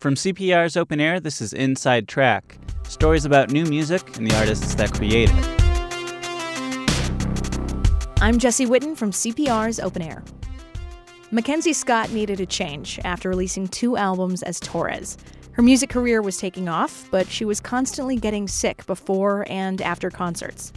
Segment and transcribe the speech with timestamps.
[0.00, 4.76] From CPR's Open Air, this is Inside Track stories about new music and the artists
[4.76, 5.44] that create it.
[8.22, 10.22] I'm Jesse Witten from CPR's Open Air.
[11.32, 15.18] Mackenzie Scott needed a change after releasing two albums as Torres.
[15.50, 20.10] Her music career was taking off, but she was constantly getting sick before and after
[20.10, 20.72] concerts.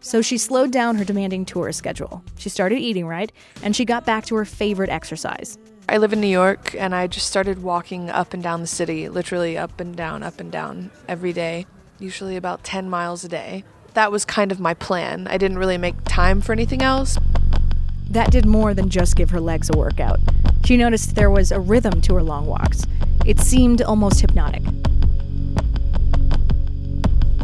[0.00, 2.22] So she slowed down her demanding tour schedule.
[2.36, 3.32] She started eating right,
[3.62, 5.56] and she got back to her favorite exercise
[5.90, 9.08] I live in New York and I just started walking up and down the city,
[9.08, 11.66] literally up and down, up and down every day,
[11.98, 13.64] usually about 10 miles a day.
[13.94, 15.26] That was kind of my plan.
[15.26, 17.18] I didn't really make time for anything else.
[18.08, 20.20] That did more than just give her legs a workout.
[20.64, 22.86] She noticed there was a rhythm to her long walks.
[23.26, 24.62] It seemed almost hypnotic.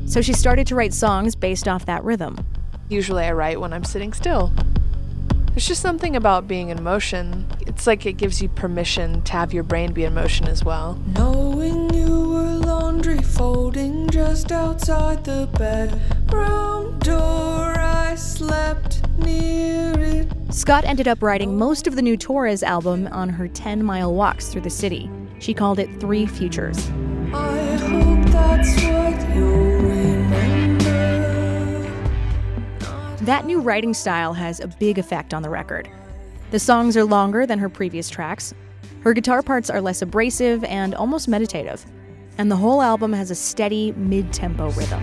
[0.07, 2.47] So she started to write songs based off that rhythm.
[2.89, 4.53] Usually I write when I'm sitting still.
[5.57, 7.47] There's just something about being in motion.
[7.67, 11.01] It's like it gives you permission to have your brain be in motion as well.
[11.15, 20.31] Knowing you were laundry folding just outside the bedroom door, I slept near it.
[20.51, 24.49] Scott ended up writing most of the new Torres album on her 10 mile walks
[24.49, 25.11] through the city.
[25.39, 26.87] She called it Three Futures.
[27.33, 30.16] I hope that's what you
[33.27, 35.91] That new writing style has a big effect on the record.
[36.53, 38.55] The songs are longer than her previous tracks.
[39.03, 41.85] Her guitar parts are less abrasive and almost meditative.
[42.39, 45.03] And the whole album has a steady, mid tempo rhythm.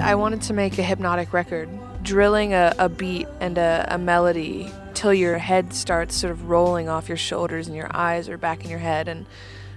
[0.00, 1.68] I wanted to make a hypnotic record,
[2.04, 6.88] drilling a, a beat and a, a melody till your head starts sort of rolling
[6.88, 9.08] off your shoulders and your eyes are back in your head.
[9.08, 9.26] And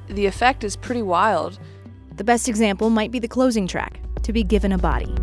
[0.08, 1.58] the effect is pretty wild.
[2.16, 5.16] The best example might be the closing track, To Be Given a Body.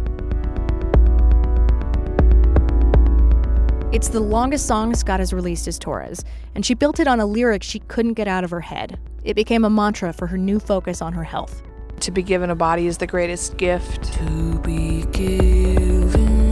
[3.93, 7.27] It's the longest song Scott has released as Torres, and she built it on a
[7.27, 8.99] lyric she couldn't get out of her head.
[9.23, 11.63] It became a mantra for her new focus on her health.
[12.01, 14.05] To be given a body is the greatest gift.
[14.15, 16.48] To be given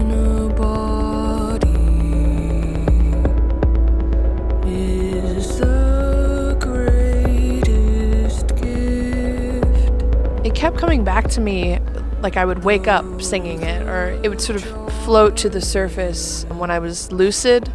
[10.67, 11.79] kept coming back to me
[12.23, 15.61] like I would wake up singing it, or it would sort of float to the
[15.61, 17.73] surface when I was lucid.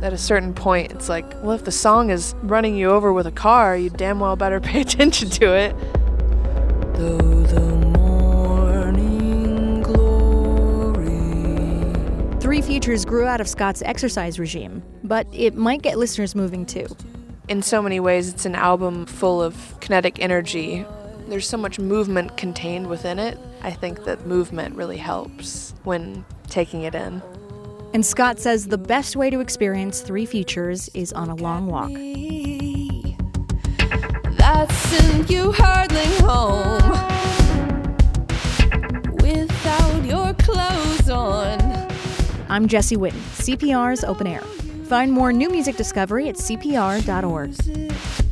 [0.00, 3.26] At a certain point, it's like, well, if the song is running you over with
[3.26, 5.74] a car, you damn well better pay attention to it.
[6.94, 7.62] Though the
[7.98, 11.10] morning glory
[12.38, 16.86] Three Futures grew out of Scott's exercise regime, but it might get listeners moving too.
[17.48, 20.86] In so many ways, it's an album full of kinetic energy.
[21.28, 23.38] There's so much movement contained within it.
[23.62, 27.20] I think that movement really helps when taking it in.
[27.92, 31.90] And Scott says the best way to experience Three Futures is on a long walk.
[34.38, 36.92] That sent you hurtling home
[39.16, 41.88] without your clothes on.
[42.48, 44.40] I'm Jesse Witten, CPR's Open Air.
[44.86, 47.54] Find more new music discovery at cpr.org.
[47.54, 48.27] I'm so glad.